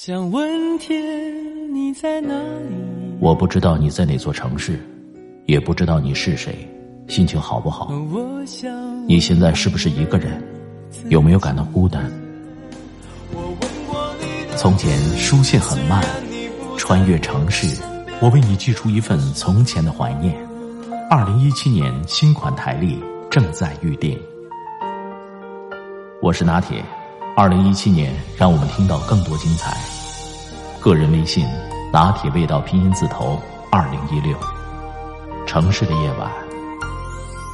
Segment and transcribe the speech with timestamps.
[0.00, 3.18] 想问天你在哪里？
[3.18, 4.78] 我不知道你在哪座城市，
[5.46, 6.56] 也不知道你是谁，
[7.08, 7.90] 心情好不好？
[9.08, 10.40] 你现在是不是一个人？
[11.08, 12.08] 有没有感到孤单？
[14.56, 16.00] 从前书信很慢，
[16.76, 17.82] 穿越城市，
[18.20, 20.32] 我为你寄出一份从前的怀念。
[21.10, 24.16] 二零一七年新款台历正在预定。
[26.22, 26.84] 我是拿铁。
[27.40, 29.76] 二零一七年，让我们听到更多精彩。
[30.80, 31.46] 个人微信：
[31.92, 33.38] 拿铁味道拼音字头
[33.70, 34.36] 二零一六。
[35.46, 36.28] 城市的夜晚，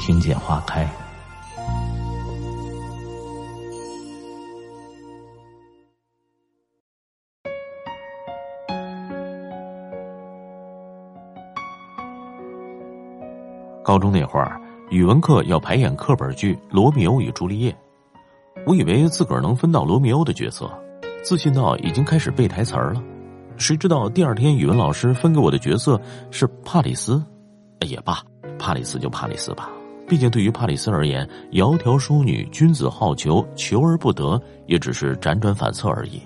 [0.00, 0.88] 听见花开。
[13.82, 17.70] 高中那会儿，语文课要排演课本剧《罗密欧与朱丽叶》。
[18.66, 20.70] 我以为自个儿能分到罗密欧的角色，
[21.22, 23.02] 自信到已经开始背台词儿了。
[23.56, 27.22] 谁知道第二天语文老师分给我的角色是帕里斯，
[27.86, 28.22] 也罢，
[28.58, 29.70] 帕里斯就帕里斯吧。
[30.08, 36.20] 毕竟对于帕里斯而言，窈窕淑女，君子好逑，求而不得，也只是辗转反侧而已。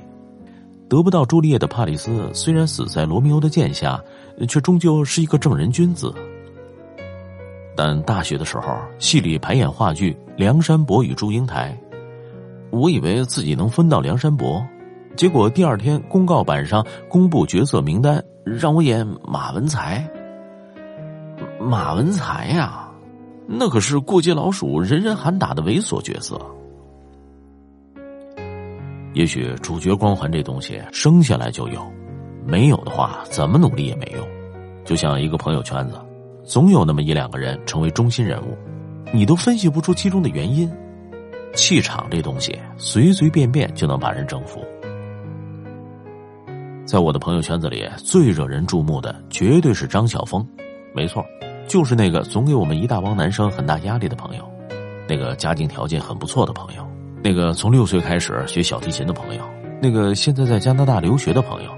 [0.88, 4.02] 得不到朱丽叶的帕里斯，虽然死在罗密欧的剑下，
[4.48, 6.14] 却终究是一个正人君子。
[7.76, 11.78] 但大学的时候，戏里排演话剧《梁山伯与祝英台》。
[12.70, 14.64] 我以为自己能分到梁山伯，
[15.16, 20.06] 结果第二天公告板上公布角色名单，让我演马文才。
[21.60, 22.88] 马文才呀，
[23.46, 26.40] 那可是过街老鼠人人喊打的猥琐角色。
[29.14, 31.84] 也许主角光环这东西生下来就有，
[32.46, 34.26] 没有的话怎么努力也没用。
[34.84, 35.98] 就像一个朋友圈子，
[36.44, 38.56] 总有那么一两个人成为中心人物，
[39.12, 40.70] 你都分析不出其中的原因。
[41.54, 44.64] 气场这东西，随随便便就能把人征服。
[46.84, 50.46] 在我的朋友圈子里，最惹人注目的绝对是张晓峰，
[50.94, 51.24] 没错，
[51.66, 54.50] 就是那个总给我们一大帮男生很大压力的朋友，
[55.06, 56.86] 那个家境条件很不错的朋友，
[57.22, 59.42] 那个从六岁开始学小提琴的朋友，
[59.82, 61.70] 那个现在在加拿大留学的朋友。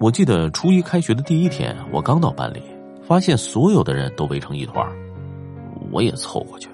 [0.00, 2.62] 我记得初一开学的第一天，我刚到班里，
[3.02, 4.86] 发现所有的人都围成一团，
[5.90, 6.68] 我也凑过去。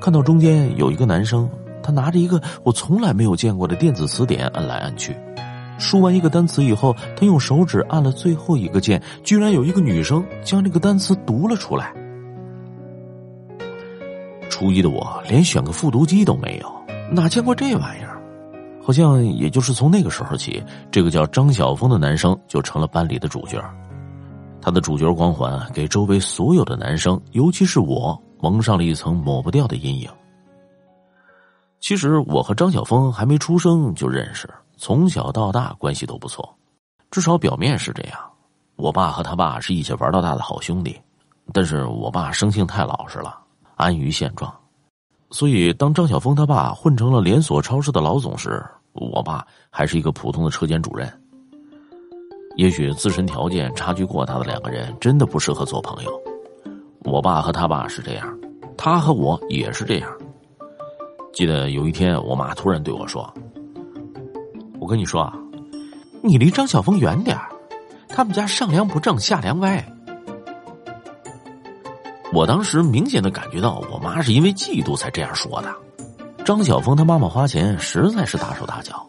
[0.00, 1.48] 看到中间有一个男生，
[1.82, 5.16] 他拿着一个我从来没有见过的电子词典，按来按去。
[5.78, 11.92] 输完一个单词以后，他用手指按了最后一个键，居然有一个女生将这个单词读了出来。
[14.48, 16.72] 初一的我连选个复读机都没有，
[17.10, 18.18] 哪见过这玩意儿？
[18.82, 23.62] 好像也就是从那个时候起，这个叫张晓峰的男生就成了班里的主角。
[24.62, 28.18] 他的主角光环给周围所有的男生，尤其是我。
[28.40, 30.08] 蒙上了一层抹不掉的阴影。
[31.78, 36.56] 其实我和张晓峰还没出生就认识，从小到大关系都不错，
[37.10, 38.18] 至少表面是这样。
[38.76, 41.00] 我爸和他爸是一起玩到大的好兄弟，
[41.52, 43.38] 但是我爸生性太老实了，
[43.76, 44.52] 安于现状。
[45.30, 51.10] 所以当张晓峰他爸混成了连锁超市的老总时，我爸还是一个普通的车间主任。
[52.56, 56.35] 也许自身条件差距过大的两个人，真的不适合做朋友。
[57.06, 58.36] 我爸和他爸是这样，
[58.76, 60.10] 他和我也是这样。
[61.32, 63.32] 记得有一天，我妈突然对我说
[64.80, 65.32] ：“我跟你说啊，
[66.20, 67.38] 你离张晓峰远点
[68.08, 69.86] 他们家上梁不正下梁歪。”
[72.34, 75.72] 我当时明显的感觉到，我妈是因为嫉妒才这样说的。
[76.44, 79.08] 张晓峰他妈妈花钱实在是大手大脚，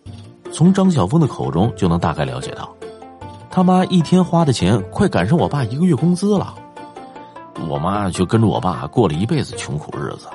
[0.52, 2.72] 从张晓峰的口中就能大概了解到，
[3.50, 6.54] 他妈一天花的钱快赶上我爸一个月工资了。
[7.70, 10.28] 我妈却跟着我爸过了一辈子穷苦日子。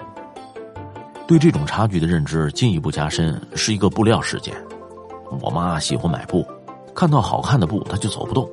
[1.27, 4.55] 对这种差距的认知进一步加深，是一个布料事件。
[5.41, 6.45] 我妈喜欢买布，
[6.95, 8.47] 看到好看的布她就走不动。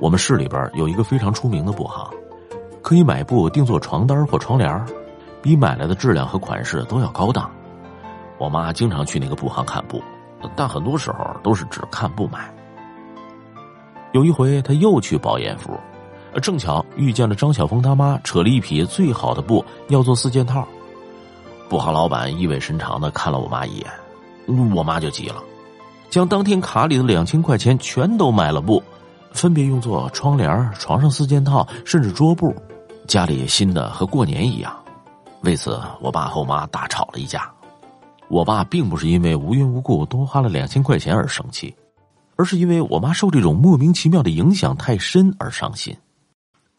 [0.00, 2.10] 我们市里边有一个非常出名的布行，
[2.80, 4.84] 可以买布定做床单或窗帘，
[5.40, 7.48] 比买来的质量和款式都要高档。
[8.38, 10.02] 我妈经常去那个布行看布，
[10.56, 12.52] 但很多时候都是只看不买。
[14.10, 15.78] 有一回，她又去包艳福。
[16.40, 20.66] 正巧遇见了张晓峰他妈扯了一匹最好的布，要做四件套。
[21.68, 23.86] 布行老板意味深长的看了我妈一眼，
[24.74, 25.42] 我妈就急了，
[26.10, 28.82] 将当天卡里的两千块钱全都买了布，
[29.32, 32.54] 分别用作窗帘、床上四件套，甚至桌布，
[33.06, 34.74] 家里新的和过年一样。
[35.42, 37.50] 为此，我爸和我妈大吵了一架。
[38.28, 41.74] 我爸并不是因为无缘无故多花了两千块钱而生气，
[42.36, 45.94] 而是因为我妈受这种莫名其妙的影响太深而伤心。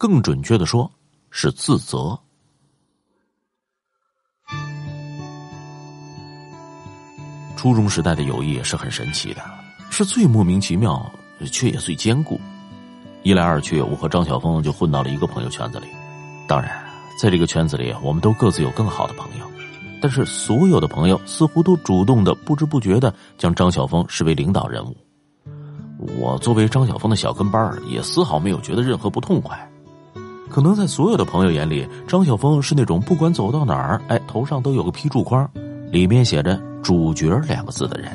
[0.04, 0.92] 更准确的说，
[1.32, 2.20] 是自责。
[7.56, 9.42] 初中时代的友谊也是很神奇的，
[9.90, 11.10] 是最莫名其妙，
[11.50, 12.38] 却也最坚固。
[13.22, 15.88] 一来二去，我和张晓峰就混到了一个朋友圈子里。
[16.50, 16.84] 当然，
[17.18, 19.50] 在这个圈子里，我们都各自有更好的朋友。
[20.02, 24.98] 但是，所有的朋友似乎都主动的、不知不觉的将张晓峰视为领导人物。
[26.20, 29.70] 我作为张晓峰的小跟班也丝毫没有觉得任何不痛快。
[30.54, 35.50] 可能在所有的朋友眼里，张晓峰是那种不管走到哪儿，哎，头上都有个批注框，
[35.92, 38.12] 里面写着“主角”两个字的人。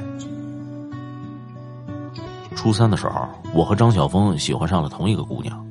[2.54, 5.66] 初三的时候，我和张晓峰喜欢上了同一个姑娘，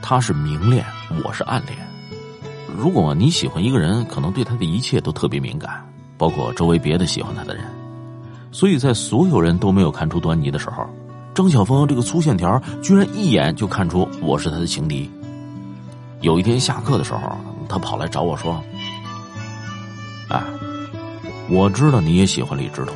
[0.00, 0.84] 她是明恋，
[1.24, 1.76] 我是暗恋。
[2.78, 5.84] 如果你喜欢一个人，可能对他的一切都特别敏感，
[6.16, 7.64] 包括周围别的喜欢他的人。
[8.52, 10.86] 所以在所有人都没有看出端倪的时候，
[11.34, 15.10] 张晓峰这个粗线条居然一眼就看出我是他的情敌。
[16.22, 17.36] 有一天下课的时候，
[17.68, 18.62] 他跑来找我说
[20.30, 20.42] ：“哎，
[21.50, 22.94] 我知道你也喜欢李志同，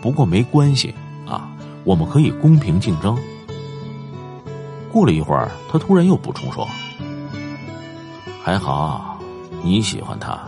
[0.00, 0.94] 不过没关系
[1.26, 1.50] 啊，
[1.84, 3.18] 我们可以公平竞争。”
[4.90, 6.66] 过了一会儿，他突然又补充说
[8.42, 9.18] ：“还好。”
[9.62, 10.40] 你喜欢他，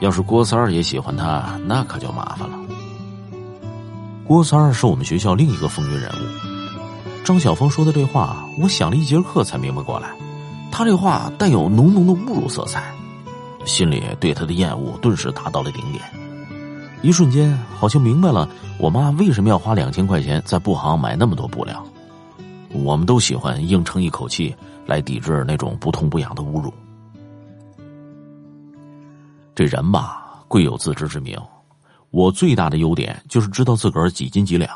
[0.00, 2.58] 要是郭三儿也喜欢他，那可就麻烦了。
[4.24, 7.22] 郭三儿是我们学校另一个风云人物。
[7.22, 10.10] 张晓峰说的这话，我想了一节课才明白过来，
[10.76, 12.94] 他这话带有浓浓的侮辱色彩，
[13.64, 16.04] 心里对他的厌恶顿时达到了顶点。
[17.00, 18.46] 一瞬间，好像明白了
[18.78, 21.82] 我妈为什么要花两千块钱在布行买那么多布料。
[22.74, 26.70] 我们都喜欢硬撑一口气来抵制那种不痛不痒的侮辱。
[29.54, 31.40] 这人吧，贵有自知之明。
[32.10, 34.70] 我最大的优点就是知道自个儿几斤几两。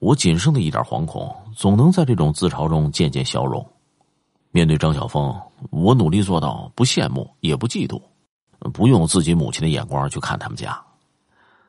[0.00, 3.64] 我仅剩的一点惶恐，总能在这种自嘲中渐渐消融。
[4.56, 5.38] 面对张晓峰，
[5.70, 8.00] 我努力做到不羡慕，也不嫉妒，
[8.72, 10.82] 不用自己母亲的眼光去看他们家。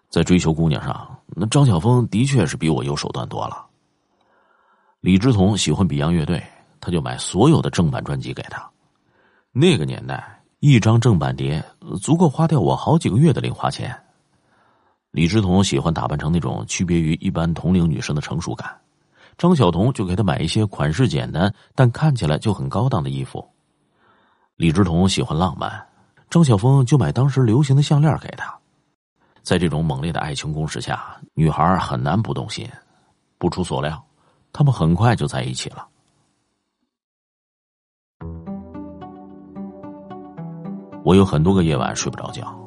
[0.07, 3.65] 在追求姑娘上，那张晓峰的确是比我有手段多了。
[5.01, 6.41] 李志同喜欢 Beyond 乐队，
[6.79, 8.65] 他就买所有的正版专辑给他。
[9.51, 10.35] 那个年代。
[10.59, 11.63] 一张正版碟
[12.01, 13.95] 足够花掉我好几个月的零花钱。
[15.11, 18.75] 李志同喜欢打扮成那种区别于一般同龄女生的成熟感，
[19.37, 23.47] 张晓彤就给他买一些款式简单但看起来就很高档的衣服。
[24.55, 25.87] 李志同喜欢浪漫，
[26.29, 28.51] 张晓峰就买当时流行的项链给他。
[29.43, 32.67] 在这种猛烈的爱情攻势下，女孩很难不动心。
[33.37, 34.03] 不出所料，
[34.51, 35.87] 他们很快就在一起了。
[41.03, 42.57] 我有很多个夜晚睡不着觉，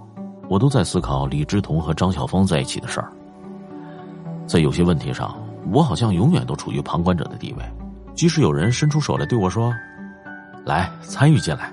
[0.48, 3.12] 我都在思考李之彤和张晓峰在一起的事儿。
[4.46, 5.36] 在有些问题上，
[5.70, 7.64] 我好像永远都处于旁观者的地位，
[8.14, 9.72] 即使有人伸出手来对我说
[10.64, 11.72] ：“来参与进来”，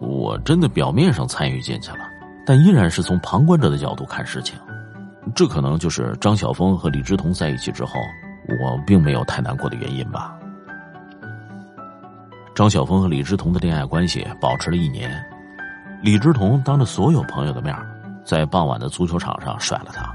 [0.00, 2.00] 我真的表面上参与进去了，
[2.46, 4.58] 但依然是从旁观者的角度看事情。
[5.34, 7.92] 这可能就是张晓峰和李之彤在一起之后，
[8.60, 10.36] 我并没有太难过的原因吧。
[12.54, 15.10] 张晓峰和李之彤的恋爱关系保持了一年，
[16.02, 17.74] 李之彤当着所有朋友的面，
[18.24, 20.14] 在傍晚的足球场上甩了他，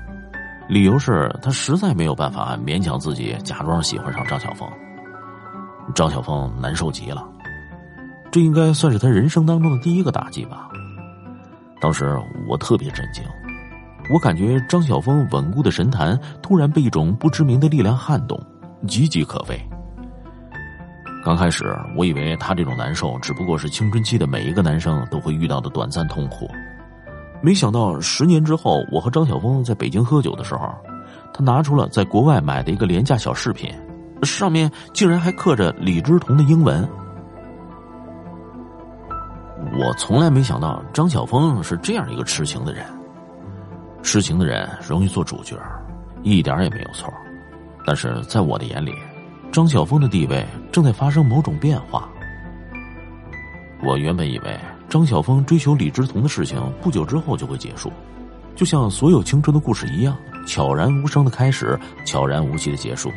[0.70, 4.70] 理由是他实在没有办法勉强自己假装喜欢上张晓峰。
[5.96, 7.28] 张晓峰难受极了，
[8.32, 10.70] 这应该算是他人生当中的第一个打击吧。
[11.82, 12.16] 当时
[12.48, 13.24] 我特别震惊，
[14.14, 18.40] 我感觉张晓峰稳固的神坛突然被一种不知名的力量撼动，
[18.84, 19.60] 岌岌可危。
[21.26, 26.48] 刚开始，我以为他这种难受只不过是青春期的每一个男生都会遇到的短暂痛苦，
[27.42, 30.70] 没想到十年之后，我和张晓峰在北京喝酒的时候，
[31.34, 33.74] 他拿出了在国外买的一个廉价小饰品，
[34.24, 36.88] 上面竟然还刻着李之彤的英文。
[39.78, 42.86] 我从来没想到张晓峰是这样一个痴情的人，
[44.02, 45.56] 痴情的人容易做主角，
[46.24, 47.14] 一点也没有错，
[47.86, 48.94] 但是在我的眼里。
[49.52, 52.08] 张晓峰的地位正在发生某种变化。
[53.84, 57.92] 我原本以为张晓峰追求李之彤的事情不久之后就会结束，
[58.56, 60.18] 就像所有青春的故事一样，
[60.48, 63.12] 悄然无声的开始，悄然无息的结束。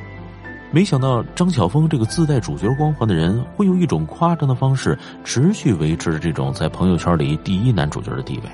[0.70, 8.50] 没想到张晓峰这个自带主角光环的人，会用一种夸张的方式持续维持着这种在朋友圈里第一男主角的地位。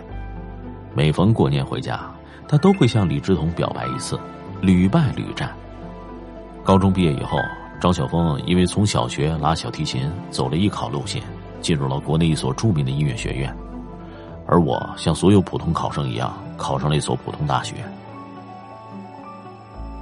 [0.95, 2.01] 每逢过年回家，
[2.47, 4.19] 他都会向李之彤表白一次，
[4.61, 5.51] 屡败屡战。
[6.63, 7.37] 高中毕业以后。
[7.81, 11.23] 张晓峰因为从小学拉小提琴走了艺考路线，
[11.61, 13.55] 进入了国内一所著名的音乐学院，
[14.47, 17.75] 而我像所有普通考生一样考上了一所普通大学。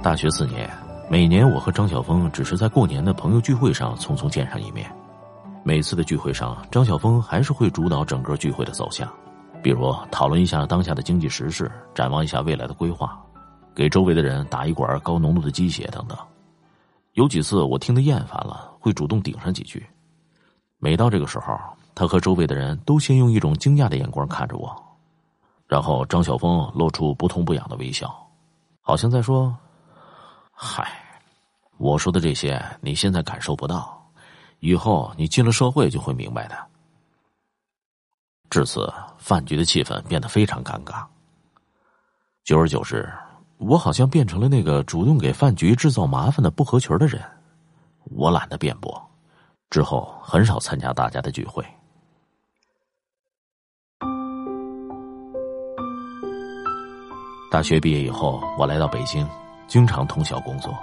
[0.01, 0.69] 大学四年，
[1.09, 4.89] 每年我和张晓峰只是在过年的朋友聚会上匆匆见上一面。
[5.63, 9.11] 每次的聚会上，张晓峰还是会主导整个聚会的走向，
[9.61, 13.19] 比如讨论一下当下的经济时事，展望一下未来的规划。
[13.75, 16.17] 给周围的人打一管高浓度的鸡血等等。
[17.13, 19.85] 有几次我听得厌烦了，会主动顶上几句。
[20.79, 21.57] 每到这个时候，
[21.95, 24.75] 他和周围的人都先用一种惊讶的眼光看着我，
[25.65, 28.15] 然后张晓峰露出不痛不痒的微笑，
[28.81, 29.57] 好像在说
[30.53, 30.87] ：“嗨，
[31.77, 33.99] 我说的这些你现在感受不到，
[34.59, 36.55] 以后你进了社会就会明白的。”
[38.49, 41.03] 至此，饭局的气氛变得非常尴尬。
[42.43, 43.11] 久而久之，
[43.57, 47.21] 我好像变成了那个主动给饭局制造麻烦的不合群的人。
[48.05, 49.06] 我懒得辩驳，
[49.69, 51.63] 之后很少参加大家的聚会。
[57.49, 59.27] 大学毕业以后，我来到北京，
[59.67, 60.73] 经常通宵工作。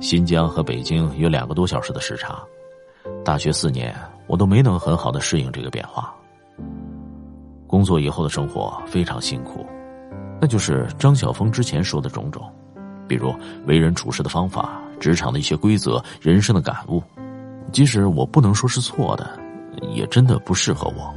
[0.00, 2.42] 新疆和北京有两个多小时的时差，
[3.24, 3.94] 大学四年
[4.26, 6.14] 我都没能很好的适应这个变化。
[7.66, 9.64] 工作以后的生活非常辛苦。
[10.40, 12.50] 那就是张晓峰之前说的种种，
[13.06, 13.32] 比如
[13.66, 17.02] 为人处事的方法、职场的一些规则、人生的感悟。
[17.72, 19.38] 即使我不能说是错的，
[19.94, 21.12] 也真的不适合我。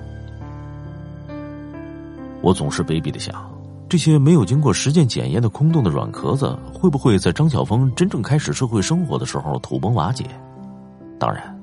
[2.41, 3.49] 我总是卑鄙的想，
[3.89, 10.25] 这些没有经过实践检验的空洞的软壳子，会不会在张晓峰真正开始社会生活的时候土崩瓦解？
[11.19, 11.59] 当然，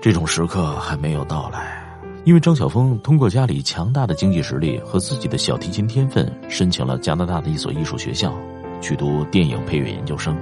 [0.00, 1.78] 这种时刻还没有到来。
[2.24, 8.32] 因为张晓峰通过家里强大的经济实力和自己的小提琴天分，申请了加拿大的一所艺术学校，
[8.80, 10.36] 去读电影配乐研究生。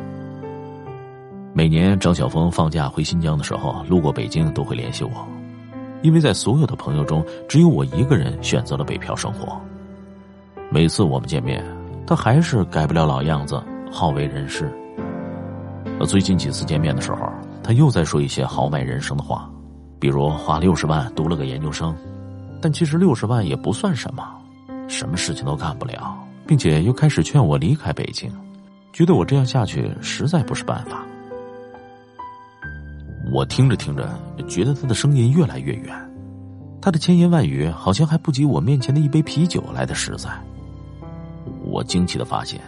[1.58, 5.26] 每年张晓峰放假回新疆的时候，路过北京都会联系我，
[6.02, 9.60] 因为在所有的朋友中，只有我一个人选择了北漂生活。
[10.70, 11.60] 每次我们见面，
[12.06, 13.60] 他还是改不了老样子，
[13.90, 14.72] 好为人师。
[16.06, 17.28] 最近几次见面的时候，
[17.60, 19.50] 他又在说一些豪迈人生的话。
[19.98, 21.92] 比如花六十万读了个研究生，
[22.62, 24.24] 但其实六十万也不算什么，
[24.86, 28.30] 什么事情都干不了，并且又开始劝我离开北京，
[28.92, 31.04] 觉得我这样下去实在不是办法。
[33.30, 34.08] 我听着听着，
[34.48, 35.94] 觉得他的声音越来越远，
[36.80, 40.30] 他的千言万语好像还不及我面前的一杯啤酒来的实在。
[41.64, 42.58] 我惊奇的发现，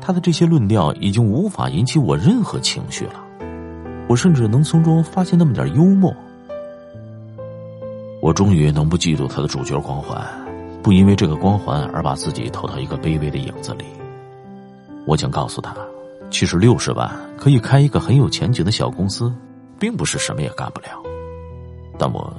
[0.00, 3.24] 他的这些论调已经无法引起我任何情绪了，
[4.08, 6.12] 我甚至能从中发现那么点幽默。
[8.20, 10.20] 我终于能不嫉妒他的主角光环，
[10.82, 13.84] 不因为这个光环而把自己投到一个卑微的影子里。
[15.06, 15.76] 我想告诉他，
[16.30, 19.32] 其实六十万可以开一个很有前景的小公司，
[19.78, 21.02] 并不是什么也干不了。
[21.98, 22.32] 但我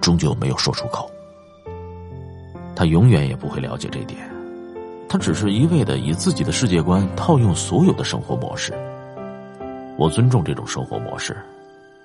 [0.00, 1.10] 终究没有说出口。
[2.74, 4.18] 他永远也不会了解这点，
[5.08, 8.72] 他只是一味的以自己的世界观套用所有的生活模式。
[9.98, 11.36] 我尊重这种生活模式。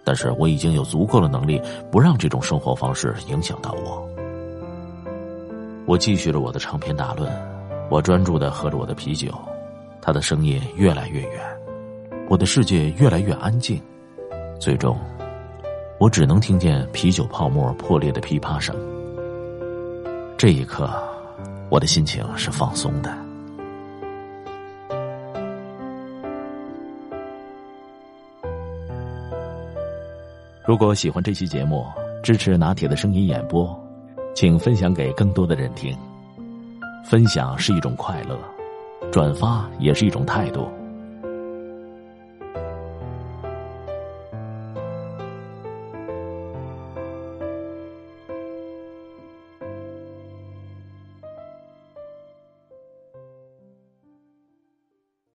[0.04, 4.08] 但是我已经有足够的能力，不让这种生活方式影响到我。
[5.86, 7.30] 我继续着我的长篇大论，
[7.92, 9.30] 我专注的喝着我的啤酒，
[10.02, 11.32] 他的声音越来越远，
[12.30, 13.82] 我的世界越来越安静，
[14.60, 14.98] 最终，
[16.00, 18.76] 我只能听见啤酒泡沫破裂的噼啪声。
[20.38, 20.90] 这一刻，
[21.70, 23.16] 我的心情是放松的。
[30.66, 31.86] 如果喜欢这期节目，
[32.22, 33.74] 支持拿铁的声音演播，
[34.36, 35.96] 请分享给更多的人听。
[37.06, 38.38] 分享是一种快乐，
[39.12, 40.68] 转发也是一种态度。